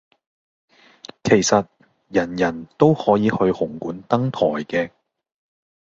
[1.23, 1.67] 其實，
[2.07, 4.91] 人人都可以去紅館登台噶!